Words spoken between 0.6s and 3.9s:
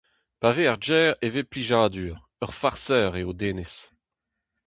er gêr e vez plijadur: ur farser eo Denez.